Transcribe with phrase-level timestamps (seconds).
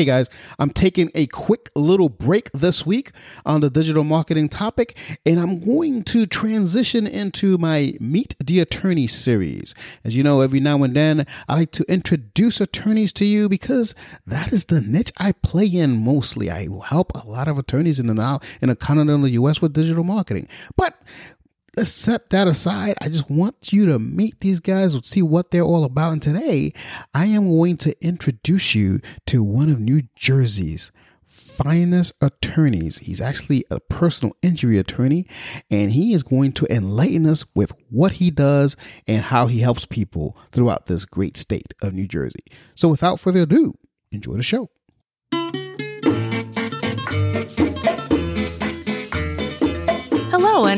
[0.00, 3.12] Hey guys, I'm taking a quick little break this week
[3.44, 9.06] on the digital marketing topic, and I'm going to transition into my Meet the Attorney
[9.06, 9.74] series.
[10.02, 13.94] As you know, every now and then I like to introduce attorneys to you because
[14.26, 16.50] that is the niche I play in mostly.
[16.50, 20.02] I help a lot of attorneys in the now in the continental US with digital
[20.02, 20.48] marketing.
[20.78, 20.98] But
[21.86, 22.94] set that aside.
[23.00, 26.12] I just want you to meet these guys and see what they're all about.
[26.12, 26.72] And today,
[27.14, 30.92] I am going to introduce you to one of New Jersey's
[31.26, 32.98] finest attorneys.
[32.98, 35.26] He's actually a personal injury attorney,
[35.70, 38.76] and he is going to enlighten us with what he does
[39.06, 42.44] and how he helps people throughout this great state of New Jersey.
[42.74, 43.74] So, without further ado,
[44.10, 44.70] enjoy the show.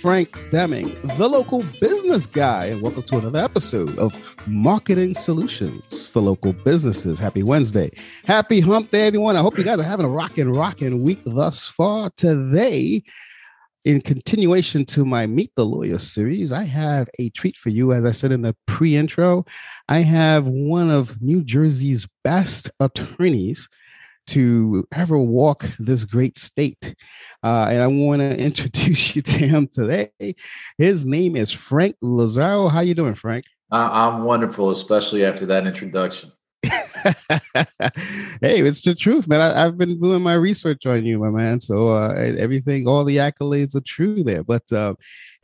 [0.00, 4.14] Frank Deming, the local business guy, and welcome to another episode of
[4.46, 7.18] Marketing Solutions for Local Businesses.
[7.18, 7.90] Happy Wednesday.
[8.24, 9.34] Happy hump day, everyone.
[9.34, 12.10] I hope you guys are having a rockin', rockin' week thus far.
[12.10, 13.02] Today,
[13.84, 17.92] in continuation to my Meet the Lawyer series, I have a treat for you.
[17.92, 19.46] As I said in the pre intro,
[19.88, 23.68] I have one of New Jersey's best attorneys
[24.28, 26.94] to ever walk this great state.
[27.42, 30.10] Uh, and I want to introduce you to him today.
[30.76, 32.70] His name is Frank Lazzaro.
[32.70, 33.44] How you doing, Frank?
[33.70, 36.32] Uh, I'm wonderful, especially after that introduction.
[36.64, 39.40] hey, it's the truth, man.
[39.40, 41.60] I, have been doing my research on you, my man.
[41.60, 44.42] So uh, everything, all the accolades are true there.
[44.42, 44.94] But uh,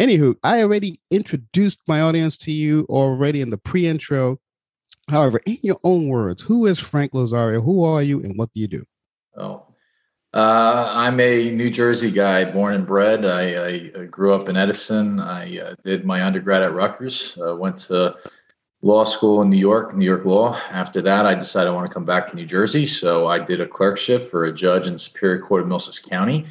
[0.01, 4.39] anywho, I already introduced my audience to you already in the pre-intro.
[5.09, 7.62] However, in your own words, who is Frank Lazzaro?
[7.62, 8.84] Who are you and what do you do?
[9.37, 9.66] Oh,
[10.32, 13.25] uh, I'm a New Jersey guy, born and bred.
[13.25, 15.20] I, I grew up in Edison.
[15.20, 17.38] I uh, did my undergrad at Rutgers.
[17.41, 18.16] Uh, went to
[18.82, 20.59] law school in New York, New York law.
[20.70, 22.87] After that, I decided I want to come back to New Jersey.
[22.87, 26.47] So I did a clerkship for a judge in Superior Court of Middlesex County,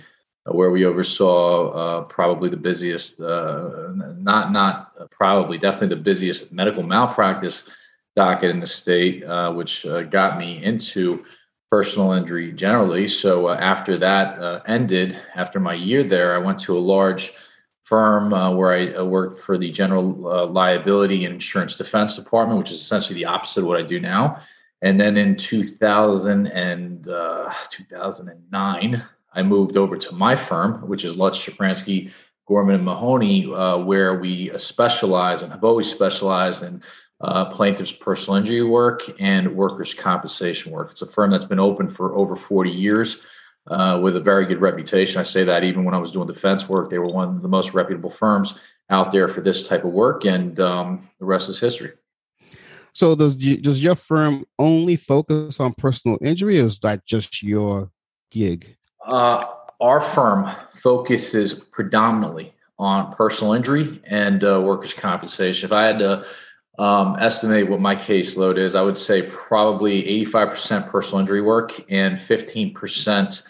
[0.46, 6.52] uh, where we oversaw uh, probably the busiest, uh, not not probably, definitely the busiest
[6.52, 7.63] medical malpractice
[8.16, 11.25] docket in the state, uh, which uh, got me into
[11.72, 13.07] personal injury generally.
[13.07, 17.34] So uh, after that uh, ended, after my year there, I went to a large
[17.84, 20.06] firm uh, where I uh, worked for the General
[20.51, 24.41] Liability and Insurance Defense Department, which is essentially the opposite of what I do now.
[24.84, 29.03] And then in 2000 and 2009,
[29.35, 32.12] I moved over to my firm, which is Lutz Shafranski
[32.47, 36.84] Gorman and Mahoney, where we specialize and have always specialized in
[37.24, 40.92] uh, plaintiff's personal injury work and workers' compensation work.
[40.92, 43.18] It's a firm that's been open for over 40 years
[43.68, 45.18] uh, with a very good reputation.
[45.18, 47.48] I say that even when I was doing defense work, they were one of the
[47.48, 48.54] most reputable firms
[48.90, 51.94] out there for this type of work, and um, the rest is history.
[52.92, 57.90] So, does does your firm only focus on personal injury, or is that just your
[58.30, 58.76] gig?
[59.08, 59.46] Uh,
[59.80, 60.52] our firm
[60.82, 65.66] focuses predominantly on personal injury and uh, workers' compensation.
[65.66, 66.26] If I had to
[66.80, 72.18] um, estimate what my caseload is, I would say probably 85% personal injury work and
[72.18, 73.44] 15%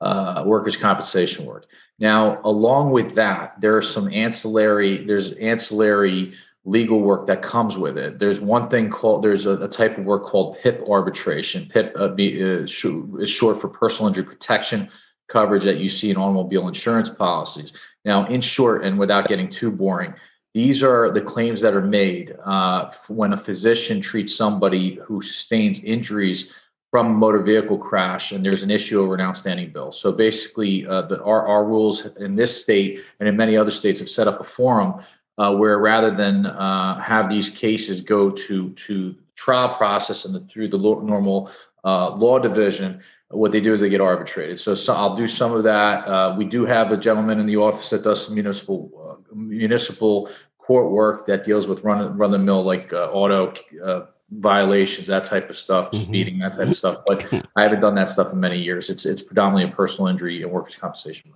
[0.00, 1.66] uh, workers' compensation work.
[1.98, 6.34] Now, along with that, there are some ancillary, there's ancillary
[6.64, 8.18] legal work that comes with it.
[8.18, 11.66] There's one thing called, there's a, a type of work called PIP arbitration.
[11.66, 14.88] PIP uh, be, uh, is short for personal injury protection
[15.28, 17.72] coverage that you see in automobile insurance policies.
[18.04, 20.14] Now, in short, and without getting too boring,
[20.54, 25.82] these are the claims that are made uh, when a physician treats somebody who sustains
[25.82, 26.52] injuries
[26.90, 29.92] from a motor vehicle crash and there's an issue over an outstanding bill.
[29.92, 34.00] So basically, uh, the, our, our rules in this state and in many other states
[34.00, 35.04] have set up a forum
[35.36, 40.40] uh, where rather than uh, have these cases go to, to trial process and the,
[40.50, 41.50] through the normal
[41.84, 43.00] uh, law division,
[43.30, 44.58] what they do is they get arbitrated.
[44.58, 46.08] So, so I'll do some of that.
[46.08, 50.30] Uh, we do have a gentleman in the office that does some municipal uh, municipal
[50.58, 53.54] court work that deals with run run the mill like uh, auto
[53.84, 56.04] uh, violations, that type of stuff, mm-hmm.
[56.04, 57.02] speeding, that type of stuff.
[57.06, 58.90] But I haven't done that stuff in many years.
[58.90, 61.32] It's it's predominantly a personal injury and workers' compensation.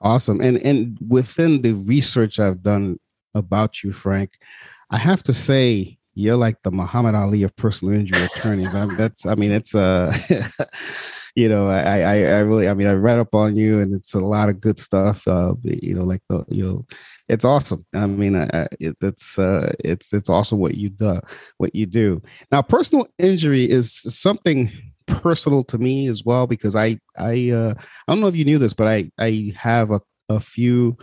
[0.00, 2.98] Awesome, and and within the research I've done
[3.34, 4.38] about you, Frank,
[4.90, 8.74] I have to say you're like the Muhammad Ali of personal injury attorneys.
[8.74, 10.16] I, that's, I mean, it's uh,
[11.34, 14.14] you know, I, I, I really, I mean, I read up on you, and it's
[14.14, 15.26] a lot of good stuff.
[15.26, 16.86] Uh, you know, like the, you know,
[17.28, 17.86] it's awesome.
[17.94, 21.20] I mean, I, it, it's, uh, it's, it's awesome what you do,
[21.56, 22.22] what you do.
[22.50, 24.70] Now, personal injury is something
[25.06, 27.74] personal to me as well because I, I, uh,
[28.06, 30.98] I don't know if you knew this, but I, I have a, a few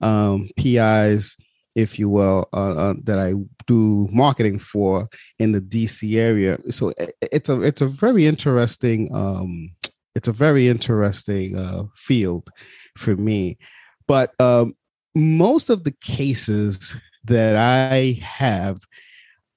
[0.00, 1.36] um, PIs
[1.74, 3.34] if you will, uh, uh, that I
[3.66, 6.58] do marketing for in the DC area.
[6.70, 9.70] So it's a it's a very interesting um,
[10.14, 12.48] it's a very interesting uh, field
[12.96, 13.58] for me.
[14.06, 14.74] But um,
[15.14, 16.94] most of the cases
[17.24, 18.80] that I have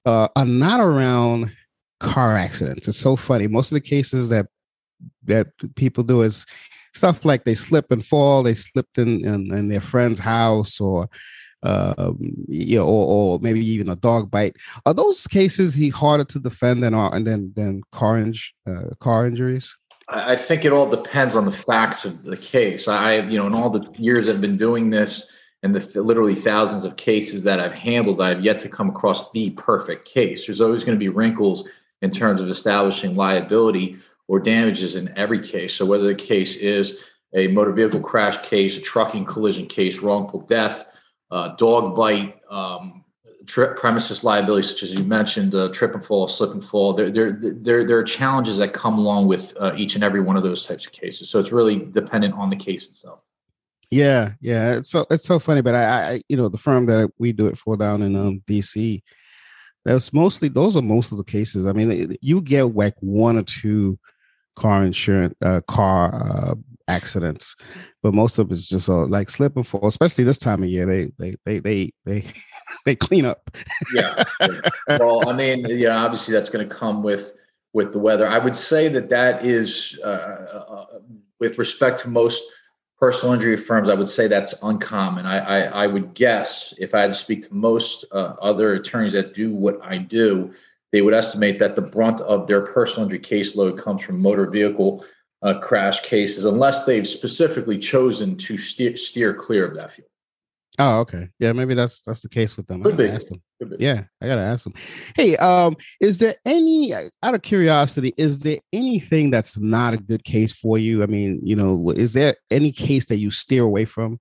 [0.06, 1.56] uh, are not around
[2.00, 2.88] car accidents.
[2.88, 3.48] It's so funny.
[3.48, 4.48] Most of the cases that
[5.24, 6.46] that people do is
[6.94, 8.44] stuff like they slip and fall.
[8.44, 11.10] They slipped in, in, in their friend's house or
[11.64, 12.12] uh,
[12.48, 14.56] you know, or, or, maybe even a dog bite.
[14.86, 18.34] Are those cases he harder to defend than are and then than car in,
[18.68, 19.76] uh, car injuries?
[20.10, 22.88] I think it all depends on the facts of the case.
[22.88, 25.24] I, you know, in all the years I've been doing this,
[25.64, 29.52] and the literally thousands of cases that I've handled, I've yet to come across the
[29.52, 30.46] perfect case.
[30.46, 31.68] There's always going to be wrinkles
[32.02, 33.98] in terms of establishing liability
[34.28, 35.76] or damages in every case.
[35.76, 36.98] So whether the case is
[37.34, 40.91] a motor vehicle crash case, a trucking collision case, wrongful death,
[41.32, 43.04] uh, dog bite, um,
[43.48, 46.94] premises liability, such as you mentioned, uh, trip and fall, slip and fall.
[46.94, 50.38] There, there, there, there are challenges that come along with uh, each and every one
[50.38, 51.30] of those types of cases.
[51.30, 53.20] So it's really dependent on the case itself.
[53.90, 54.76] Yeah, yeah.
[54.76, 55.84] It's so it's so funny, but I,
[56.14, 59.02] I you know, the firm that we do it for down in um, DC,
[59.84, 61.66] that's mostly those are most of the cases.
[61.66, 64.00] I mean, you get like one or two
[64.56, 66.56] car insurance, uh, car uh,
[66.92, 67.56] accidents,
[68.04, 69.88] but most of it's just uh, like slip and fall.
[69.88, 72.26] Especially this time of year, they they they they they
[72.86, 73.50] they clean up.
[73.94, 74.24] yeah.
[74.88, 77.34] Well, I mean, you know, obviously that's going to come with
[77.74, 78.28] with the weather.
[78.28, 80.86] I would say that that is, uh, uh,
[81.40, 82.44] with respect to most
[83.00, 85.26] personal injury firms, I would say that's uncommon.
[85.26, 89.14] I, I, I would guess if I had to speak to most uh, other attorneys
[89.14, 90.54] that do what I do,
[90.92, 95.04] they would estimate that the brunt of their personal injury caseload comes from motor vehicle
[95.42, 100.08] uh, crash cases unless they've specifically chosen to steer, steer clear of that field.
[100.80, 101.30] Oh, okay.
[101.38, 102.82] Yeah, maybe that's that's the case with them.
[102.82, 103.42] Could I ask them.
[103.78, 104.74] Yeah, I gotta ask them.
[105.16, 110.24] Hey, um, is there any out of curiosity, is there anything that's not a good
[110.24, 111.04] case for you?
[111.04, 114.20] I mean, you know, is there any case that you steer away from?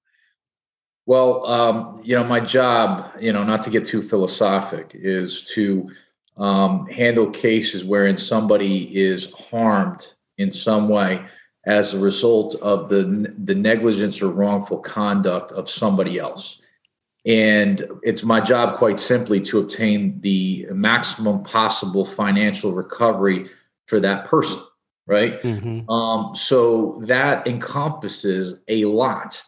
[1.06, 5.88] Well, um, you know, my job, you know, not to get too philosophic, is to
[6.36, 11.22] um, handle cases wherein somebody is harmed in some way
[11.66, 16.60] as a result of the the negligence or wrongful conduct of somebody else.
[17.26, 23.50] And it's my job quite simply to obtain the maximum possible financial recovery
[23.86, 24.62] for that person
[25.10, 25.42] right?
[25.42, 25.90] Mm-hmm.
[25.90, 29.42] um, so that encompasses a lot.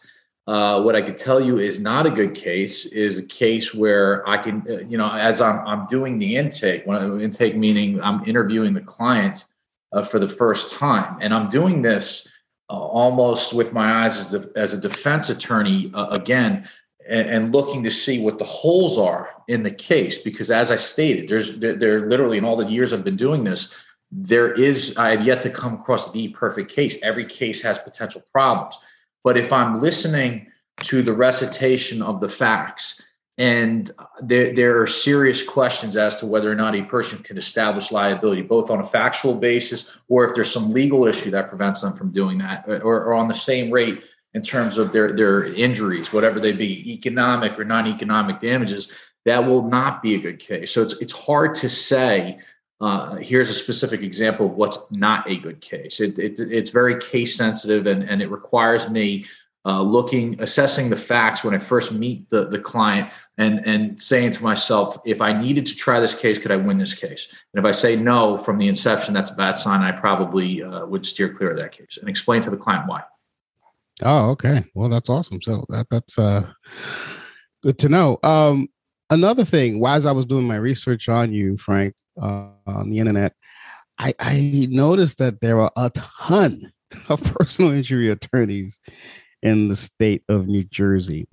[0.49, 4.29] Uh, what I could tell you is not a good case is a case where
[4.29, 8.03] I can, uh, you know, as I'm, I'm doing the intake, when I, intake meaning
[8.03, 9.45] I'm interviewing the client,
[9.93, 11.19] uh, for the first time.
[11.21, 12.27] And I'm doing this
[12.71, 16.69] uh, almost with my eyes as, a, as a defense attorney uh, again,
[17.09, 20.19] and, and, looking to see what the holes are in the case.
[20.19, 23.45] Because as I stated, there's there, there literally in all the years I've been doing
[23.45, 23.75] this,
[24.11, 26.99] there is I have yet to come across the perfect case.
[27.03, 28.79] Every case has potential problems.
[29.25, 30.47] But if I'm listening
[30.83, 33.01] to the recitation of the facts
[33.39, 37.91] and there, there are serious questions as to whether or not a person can establish
[37.91, 41.95] liability, both on a factual basis or if there's some legal issue that prevents them
[41.95, 44.03] from doing that, or, or on the same rate
[44.35, 48.89] in terms of their, their injuries, whatever they be, economic or non economic damages,
[49.25, 50.73] that will not be a good case.
[50.73, 52.39] So it's, it's hard to say.
[52.81, 56.01] Uh, here's a specific example of what's not a good case.
[56.01, 59.25] It, it, it's very case sensitive and, and it requires me
[59.65, 64.33] uh, looking, assessing the facts when I first meet the, the client and, and saying
[64.33, 67.29] to myself, if I needed to try this case, could I win this case?
[67.55, 69.83] And if I say no from the inception, that's a bad sign.
[69.83, 73.03] I probably uh, would steer clear of that case and explain to the client why.
[74.03, 74.65] Oh, okay.
[74.75, 75.41] Well, that's awesome.
[75.43, 76.51] So that, that's uh,
[77.63, 78.19] good to know.
[78.25, 78.69] Um,
[79.11, 83.35] another thing, as I was doing my research on you, Frank, uh, on the internet,
[83.99, 86.73] I, I noticed that there are a ton
[87.09, 88.81] of personal injury attorneys
[89.43, 91.29] in the state of New Jersey.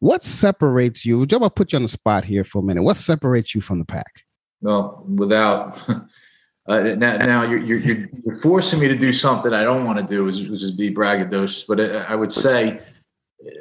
[0.00, 1.26] What separates you?
[1.32, 2.82] I'll put you on the spot here for a minute.
[2.82, 4.24] What separates you from the pack?
[4.60, 5.82] Well, without
[6.68, 10.04] uh, now, now you're, you're, you're forcing me to do something I don't want to
[10.04, 11.66] do, which is be braggadocious.
[11.66, 12.80] But uh, I would say,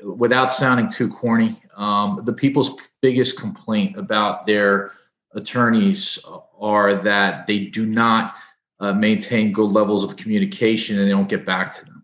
[0.04, 2.72] without sounding too corny, um, the people's
[3.02, 4.92] biggest complaint about their
[5.34, 6.20] attorneys
[6.60, 8.36] are that they do not
[8.80, 11.95] uh, maintain good levels of communication and they don't get back to them.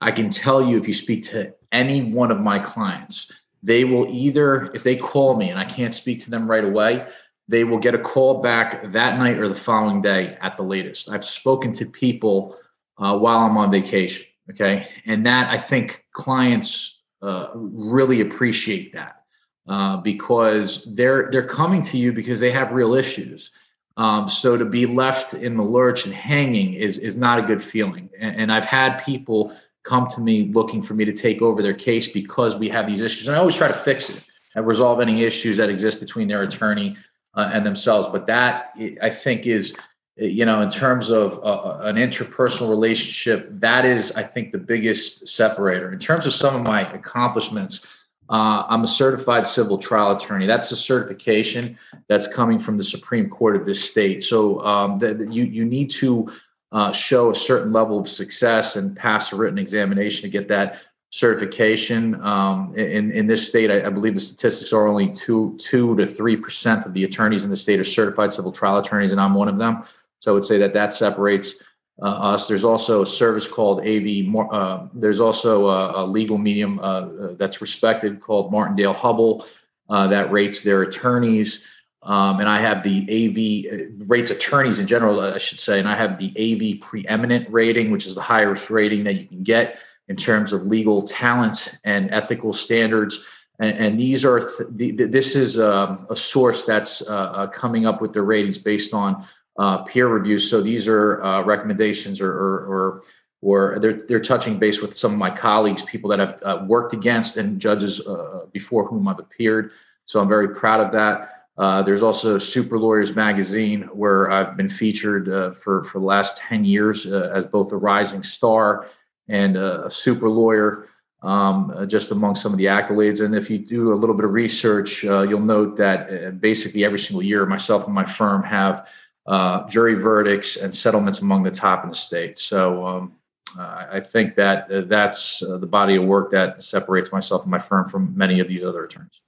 [0.00, 3.30] I can tell you if you speak to any one of my clients,
[3.62, 7.06] they will either, if they call me and I can't speak to them right away,
[7.48, 11.08] they will get a call back that night or the following day at the latest.
[11.08, 12.56] I've spoken to people
[12.98, 14.26] uh, while I'm on vacation.
[14.50, 14.86] Okay.
[15.06, 19.22] And that I think clients uh, really appreciate that
[19.66, 23.50] uh, because they're they're coming to you because they have real issues.
[23.96, 27.62] Um, so to be left in the lurch and hanging is is not a good
[27.62, 28.10] feeling.
[28.20, 31.74] And, and, I've had people come to me looking for me to take over their
[31.74, 34.22] case because we have these issues, and I always try to fix it
[34.54, 36.96] and resolve any issues that exist between their attorney
[37.34, 38.08] uh, and themselves.
[38.08, 39.74] But that I think is
[40.16, 44.56] you know in terms of uh, uh, an interpersonal relationship that is i think the
[44.56, 47.86] biggest separator in terms of some of my accomplishments
[48.28, 50.46] uh, I'm a certified civil trial attorney.
[50.46, 51.78] That's a certification
[52.08, 54.22] that's coming from the Supreme Court of this state.
[54.22, 56.30] So um, that you you need to
[56.72, 60.80] uh, show a certain level of success and pass a written examination to get that
[61.10, 62.20] certification.
[62.22, 66.06] Um, in in this state, I, I, believe the statistics are only two two to
[66.06, 69.34] three percent of the attorneys in the state are certified civil trial attorneys, and I'm
[69.34, 69.84] one of them.
[70.18, 71.54] So I would say that that separates
[72.02, 72.48] uh, us.
[72.48, 74.34] There's also a service called AV.
[74.52, 79.46] Uh, there's also a, a legal medium uh, uh, that's respected called Martindale Hubbell
[79.88, 81.60] uh, that rates their attorneys.
[82.02, 85.96] Um, and I have the AV rates attorneys in general, I should say, and I
[85.96, 90.16] have the AV preeminent rating, which is the highest rating that you can get in
[90.16, 93.20] terms of legal talent and ethical standards.
[93.58, 94.40] And, and these are
[94.78, 99.26] th- this is um, a source that's uh, coming up with their ratings based on
[99.58, 100.48] uh, peer reviews.
[100.48, 103.02] So these are uh, recommendations or, or, or,
[103.40, 106.92] or, they're, they're touching base with some of my colleagues, people that I've uh, worked
[106.92, 109.70] against and judges uh, before whom I've appeared.
[110.04, 111.45] So I'm very proud of that.
[111.58, 116.36] Uh, there's also Super Lawyers Magazine, where I've been featured uh, for, for the last
[116.36, 118.88] 10 years as both a rising star
[119.28, 120.88] and a super lawyer.
[121.22, 123.24] Um, just among some of the accolades.
[123.24, 127.22] And if you do a little bit of research, you'll note that basically every single
[127.22, 128.86] year, myself and my firm have
[129.26, 132.38] uh, jury verdicts and settlements among the top in the state.
[132.38, 133.12] So um,
[133.58, 137.50] uh, I think that uh, that's uh, the body of work that separates myself and
[137.50, 139.20] my firm from many of these other attorneys.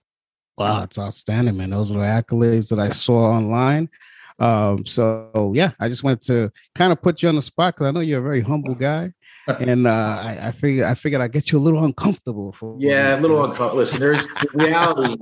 [0.59, 1.71] Wow, it's outstanding, man.
[1.71, 3.88] Those are the accolades that I saw online.
[4.38, 7.88] Um, so yeah, I just wanted to kind of put you on the spot because
[7.88, 9.12] I know you're a very humble guy
[9.49, 9.91] and uh,
[10.23, 12.53] I, I figured I figured I'd get you a little uncomfortable.
[12.53, 13.77] For yeah, a little uncomfortable.
[13.77, 15.17] Listen, there's the reality.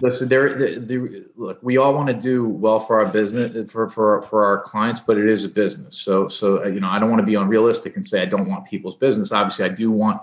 [0.00, 0.54] listen, there.
[0.54, 4.44] The, the, look, we all want to do well for our business, for for for
[4.44, 5.98] our clients, but it is a business.
[5.98, 8.48] So so uh, you know, I don't want to be unrealistic and say I don't
[8.48, 9.32] want people's business.
[9.32, 10.22] Obviously, I do want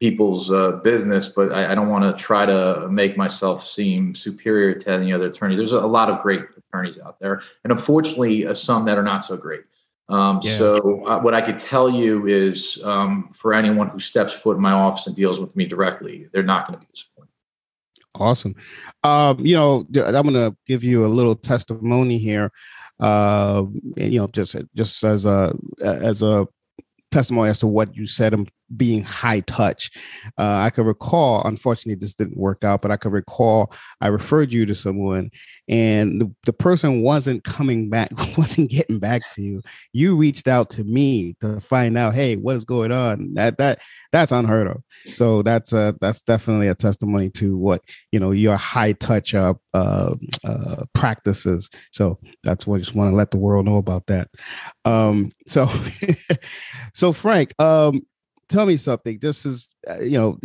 [0.00, 4.74] people's uh, business, but I, I don't want to try to make myself seem superior
[4.80, 5.56] to any other attorney.
[5.56, 9.02] There's a, a lot of great attorneys out there, and unfortunately, uh, some that are
[9.02, 9.62] not so great.
[10.08, 10.58] Um, yeah.
[10.58, 14.62] So uh, what I could tell you is, um, for anyone who steps foot in
[14.62, 17.30] my office and deals with me directly, they're not going to be disappointed.
[18.16, 18.54] Awesome.
[19.02, 22.52] Um, you know, I'm going to give you a little testimony here.
[23.00, 23.64] Uh,
[23.96, 26.46] you know, just just as a as a
[27.10, 28.34] testimony as to what you said
[28.76, 29.90] being high touch.
[30.38, 34.52] Uh, I could recall, unfortunately, this didn't work out, but I could recall I referred
[34.52, 35.30] you to someone
[35.68, 39.62] and the, the person wasn't coming back, wasn't getting back to you.
[39.92, 43.34] You reached out to me to find out, hey, what is going on?
[43.34, 43.80] That that
[44.12, 44.82] that's unheard of.
[45.06, 49.54] So that's uh that's definitely a testimony to what you know your high touch uh,
[49.72, 50.14] uh,
[50.44, 51.70] uh practices.
[51.92, 54.28] So that's what I just want to let the world know about that.
[54.84, 55.70] Um, so
[56.94, 58.02] so Frank, um,
[58.48, 59.18] tell me something.
[59.20, 60.38] This is, uh, you know,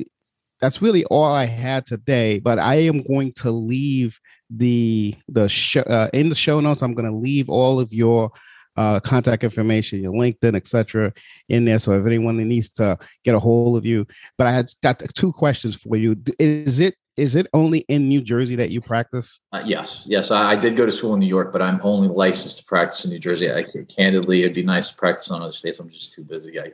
[0.62, 2.39] that's really all I had today.
[2.39, 6.82] But I am going to leave the the show uh, in the show notes.
[6.82, 8.32] I'm going to leave all of your
[8.75, 11.13] uh, contact information, your LinkedIn, etc.,
[11.50, 11.79] in there.
[11.79, 15.34] So if anyone needs to get a hold of you, but I had got two
[15.34, 16.15] questions for you.
[16.39, 19.39] Is it is it only in New Jersey that you practice?
[19.51, 20.32] Uh, yes, yes.
[20.32, 23.03] I, I, did go to school in New York, but I'm only licensed to practice
[23.03, 23.51] in New Jersey.
[23.51, 25.79] I, candidly, it'd be nice to practice on other states.
[25.79, 26.58] I'm just too busy.
[26.58, 26.70] I, I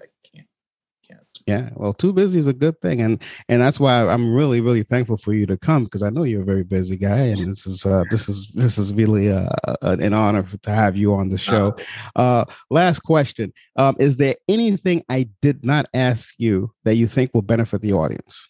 [1.48, 4.82] yeah, well, too busy is a good thing, and and that's why I'm really really
[4.82, 7.68] thankful for you to come because I know you're a very busy guy, and this
[7.68, 9.50] is uh, this is this is really uh,
[9.82, 11.76] an honor to have you on the show.
[12.16, 17.34] Uh, last question: um, Is there anything I did not ask you that you think
[17.34, 18.48] will benefit the audience?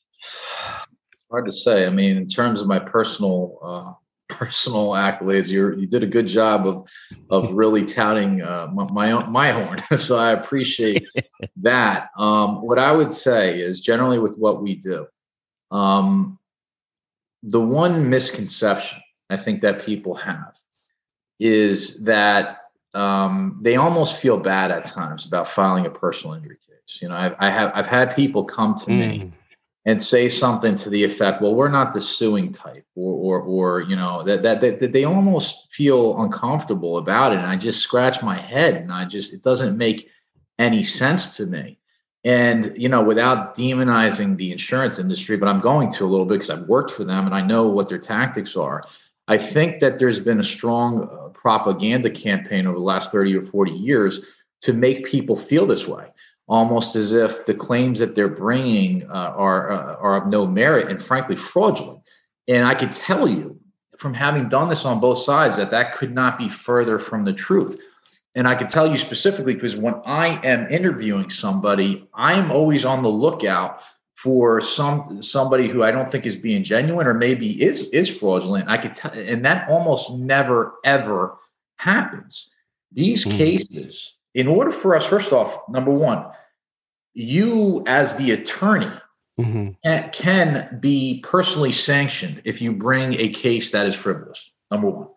[1.12, 1.86] It's hard to say.
[1.86, 3.92] I mean, in terms of my personal uh,
[4.30, 5.50] personal accolades.
[5.50, 6.90] You you did a good job of
[7.30, 11.08] of really touting uh, my my, own, my horn, so I appreciate
[11.58, 12.10] that.
[12.18, 15.08] Um, what I would say is generally with what we do,
[15.72, 16.40] um,
[17.44, 20.56] the one misconception I think that people have
[21.40, 22.62] is that
[22.94, 27.02] um, they almost feel bad at times about filing a personal injury case.
[27.02, 29.00] You know, I've, I have I've had people come to mm.
[29.00, 29.32] me
[29.86, 33.82] and say something to the effect, "Well, we're not the suing type," or or, or
[33.82, 38.24] you know that, that that they almost feel uncomfortable about it, and I just scratch
[38.24, 40.10] my head, and I just it doesn't make
[40.60, 41.78] any sense to me.
[42.24, 46.36] And you know, without demonizing the insurance industry, but I'm going to a little bit
[46.36, 48.84] because I've worked for them and I know what their tactics are.
[49.28, 53.44] I think that there's been a strong uh, propaganda campaign over the last 30 or
[53.44, 54.22] 40 years
[54.62, 56.08] to make people feel this way,
[56.48, 60.90] almost as if the claims that they're bringing uh, are uh, are of no merit
[60.90, 62.02] and frankly fraudulent.
[62.48, 63.60] And I could tell you
[63.98, 67.34] from having done this on both sides that that could not be further from the
[67.34, 67.80] truth.
[68.36, 72.84] And I can tell you specifically because when I am interviewing somebody, I am always
[72.84, 73.82] on the lookout
[74.16, 78.68] for some somebody who I don't think is being genuine or maybe is is fraudulent.
[78.68, 81.38] I could tell, and that almost never ever
[81.78, 82.50] happens.
[82.92, 83.38] These mm-hmm.
[83.38, 86.26] cases, in order for us, first off, number one,
[87.14, 88.92] you as the attorney
[89.40, 89.70] mm-hmm.
[89.84, 94.52] can, can be personally sanctioned if you bring a case that is frivolous.
[94.70, 95.08] Number one.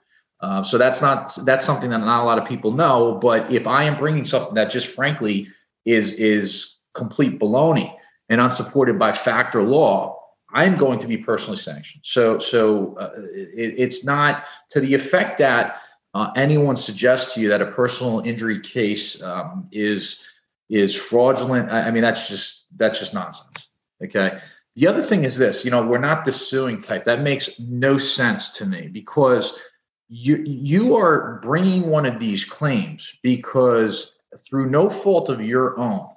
[0.40, 3.18] Uh, so that's not that's something that not a lot of people know.
[3.20, 5.48] But if I am bringing something that just frankly
[5.84, 7.92] is is complete baloney,
[8.28, 10.20] and unsupported by fact or law,
[10.52, 12.02] I'm going to be personally sanctioned.
[12.04, 15.80] So, so uh, it, it's not to the effect that
[16.14, 20.20] uh, anyone suggests to you that a personal injury case um, is
[20.68, 21.70] is fraudulent.
[21.70, 23.70] I, I mean, that's just that's just nonsense.
[24.02, 24.38] Okay.
[24.76, 27.04] The other thing is this, you know, we're not the suing type.
[27.04, 29.60] That makes no sense to me because
[30.08, 34.14] you you are bringing one of these claims because
[34.48, 36.08] through no fault of your own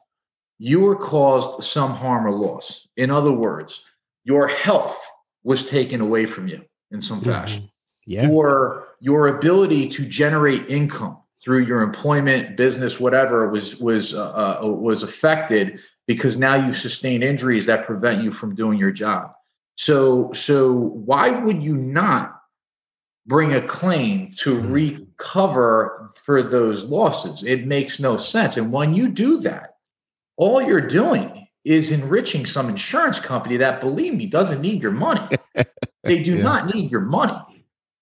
[0.64, 2.88] you were caused some harm or loss.
[2.96, 3.84] In other words,
[4.24, 5.10] your health
[5.44, 7.32] was taken away from you in some mm-hmm.
[7.32, 7.72] fashion.
[8.06, 8.30] Yeah.
[8.30, 14.68] Or your ability to generate income through your employment, business, whatever was was uh, uh,
[14.68, 19.34] was affected because now you sustain injuries that prevent you from doing your job.
[19.76, 22.40] So so why would you not
[23.26, 24.72] bring a claim to mm-hmm.
[24.72, 27.44] recover for those losses?
[27.44, 28.58] It makes no sense.
[28.58, 29.78] And when you do that,
[30.38, 35.38] all you're doing is enriching some insurance company that, believe me, doesn't need your money.
[36.04, 36.44] they do yeah.
[36.44, 37.51] not need your money.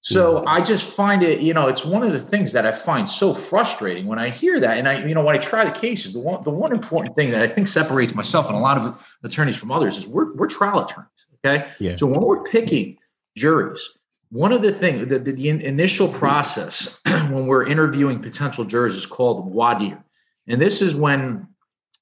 [0.10, 0.50] So yeah.
[0.50, 3.32] I just find it, you know, it's one of the things that I find so
[3.32, 4.80] frustrating when I hear that.
[4.80, 7.30] And I, you know, when I try the cases, the one the one important thing
[7.30, 10.48] that I think separates myself and a lot of attorneys from others is we're we're
[10.48, 11.10] trial attorneys.
[11.46, 11.70] Okay.
[11.80, 11.96] Yeah.
[11.96, 12.98] So when we're picking
[13.38, 13.88] juries,
[14.32, 16.16] one of the things the, the, the initial hmm.
[16.16, 20.04] process when we're interviewing potential jurors is called dire.
[20.48, 21.48] And this is when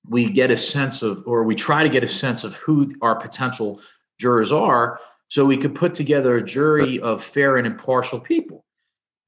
[0.07, 3.15] we get a sense of, or we try to get a sense of who our
[3.15, 3.81] potential
[4.17, 8.63] jurors are, so we could put together a jury of fair and impartial people.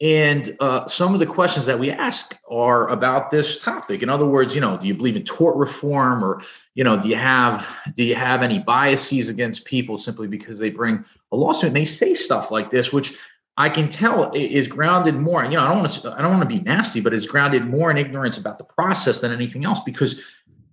[0.01, 4.01] And uh, some of the questions that we ask are about this topic.
[4.01, 6.41] In other words, you know, do you believe in tort reform, or
[6.73, 10.69] you know, do you have do you have any biases against people simply because they
[10.69, 11.67] bring a lawsuit?
[11.67, 13.13] And they say stuff like this, which
[13.57, 15.43] I can tell is grounded more.
[15.43, 17.65] You know, I don't want to I don't want to be nasty, but it's grounded
[17.65, 20.23] more in ignorance about the process than anything else because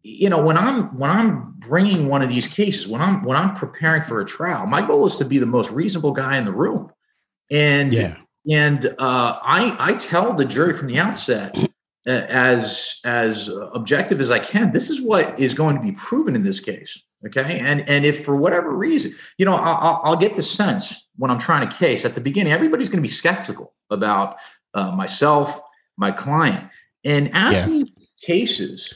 [0.06, 3.52] you know when i'm when i'm bringing one of these cases when i'm when i'm
[3.54, 6.52] preparing for a trial my goal is to be the most reasonable guy in the
[6.52, 6.90] room
[7.50, 8.16] and yeah.
[8.50, 11.56] and uh, i i tell the jury from the outset
[12.06, 16.44] as as objective as i can this is what is going to be proven in
[16.44, 20.42] this case okay and and if for whatever reason you know i'll, I'll get the
[20.42, 24.36] sense when i'm trying a case at the beginning everybody's going to be skeptical about
[24.74, 25.60] uh, myself
[25.96, 26.70] my client
[27.04, 27.66] and as yeah.
[27.66, 27.90] these
[28.22, 28.94] cases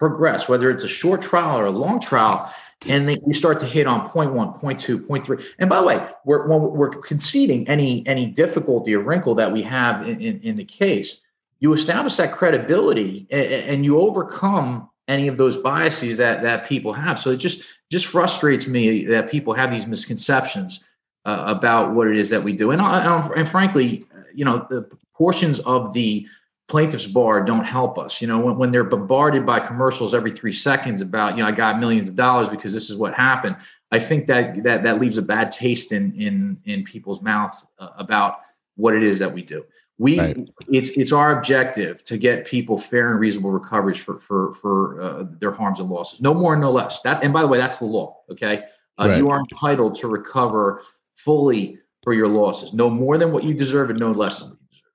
[0.00, 2.50] progress, whether it's a short trial or a long trial,
[2.88, 5.44] and they, we start to hit on point one, point two, point three.
[5.58, 10.08] And by the way, we're, we're conceding any any difficulty or wrinkle that we have
[10.08, 11.20] in, in, in the case,
[11.58, 16.94] you establish that credibility and, and, you overcome any of those biases that that people
[16.94, 17.18] have.
[17.18, 20.82] So it just just frustrates me that people have these misconceptions
[21.26, 22.70] uh, about what it is that we do.
[22.70, 26.26] And, and, and frankly, you know, the portions of the
[26.70, 28.22] plaintiffs bar don't help us.
[28.22, 31.52] You know, when, when they're bombarded by commercials every three seconds about, you know, I
[31.52, 33.56] got millions of dollars because this is what happened.
[33.90, 37.88] I think that that that leaves a bad taste in in in people's mouth uh,
[37.98, 38.36] about
[38.76, 39.64] what it is that we do.
[39.98, 40.48] We right.
[40.68, 45.24] it's it's our objective to get people fair and reasonable recoveries for for for uh,
[45.40, 46.20] their harms and losses.
[46.20, 47.00] No more, no less.
[47.00, 48.20] That and by the way, that's the law.
[48.30, 48.62] Okay,
[48.98, 49.18] uh, right.
[49.18, 50.82] you are entitled to recover
[51.16, 54.58] fully for your losses, no more than what you deserve and no less than what
[54.60, 54.92] you deserve.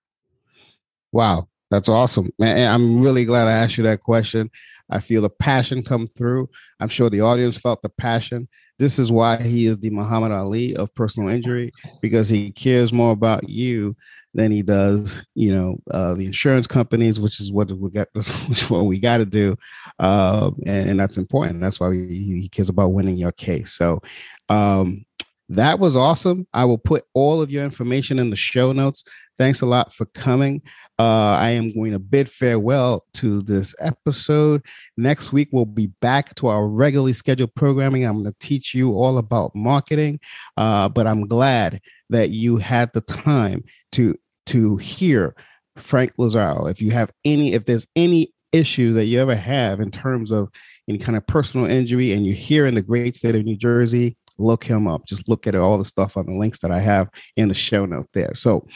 [1.12, 1.48] Wow.
[1.72, 2.30] That's awesome.
[2.38, 4.52] Man, I'm really glad I asked you that question.
[4.90, 6.50] I feel the passion come through.
[6.80, 8.48] I'm sure the audience felt the passion.
[8.78, 13.12] This is why he is the Muhammad Ali of personal injury because he cares more
[13.12, 13.96] about you
[14.34, 18.28] than he does, you know, uh, the insurance companies, which is what we got, which
[18.64, 19.56] is what we got to do,
[20.00, 21.62] uh, and, and, that's important.
[21.62, 23.72] That's why he, he cares about winning your case.
[23.72, 24.02] So,
[24.50, 25.06] um,
[25.50, 26.48] that was awesome.
[26.54, 29.04] I will put all of your information in the show notes.
[29.38, 30.62] Thanks a lot for coming.
[30.98, 34.66] Uh, I am going to bid farewell to this episode.
[34.98, 38.06] Next week, we'll be back to our regularly scheduled programming.
[38.06, 40.20] I'm going to teach you all about marketing,
[40.58, 44.16] uh, but I'm glad that you had the time to
[44.48, 45.36] to hear
[45.78, 46.70] Frank Lazzaro.
[46.70, 50.50] If you have any, if there's any issues that you ever have in terms of
[50.88, 54.18] any kind of personal injury, and you're here in the great state of New Jersey,
[54.38, 55.06] look him up.
[55.06, 57.86] Just look at all the stuff on the links that I have in the show
[57.86, 58.34] note there.
[58.36, 58.68] So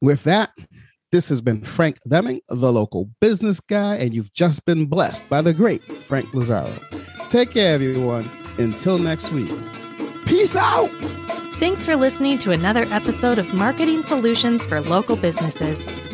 [0.00, 0.50] with that,
[1.12, 5.42] this has been Frank Deming, the local business guy, and you've just been blessed by
[5.42, 7.28] the great Frank Lazzaro.
[7.28, 8.28] Take care, everyone.
[8.58, 9.50] Until next week.
[10.26, 10.88] Peace out.
[11.56, 16.11] Thanks for listening to another episode of Marketing Solutions for Local Businesses,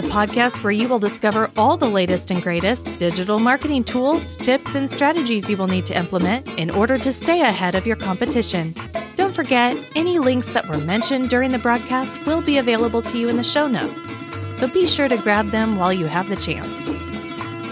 [0.00, 4.74] the podcast where you will discover all the latest and greatest digital marketing tools, tips,
[4.74, 8.72] and strategies you will need to implement in order to stay ahead of your competition.
[9.16, 13.28] Don't forget, any links that were mentioned during the broadcast will be available to you
[13.28, 14.10] in the show notes,
[14.56, 16.88] so be sure to grab them while you have the chance.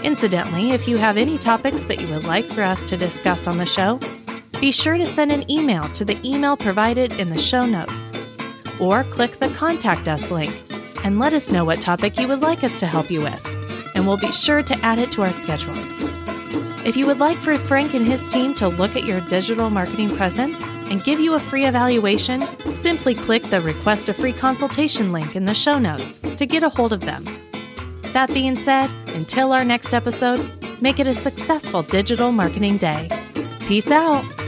[0.03, 3.57] Incidentally, if you have any topics that you would like for us to discuss on
[3.57, 3.99] the show,
[4.59, 9.03] be sure to send an email to the email provided in the show notes, or
[9.05, 10.53] click the Contact Us link
[11.03, 14.05] and let us know what topic you would like us to help you with, and
[14.05, 15.73] we'll be sure to add it to our schedule.
[16.85, 20.09] If you would like for Frank and his team to look at your digital marketing
[20.15, 22.41] presence, and give you a free evaluation,
[22.73, 26.69] simply click the Request a Free Consultation link in the show notes to get a
[26.69, 27.23] hold of them.
[28.13, 30.41] That being said, until our next episode,
[30.81, 33.07] make it a successful digital marketing day.
[33.67, 34.38] Peace out.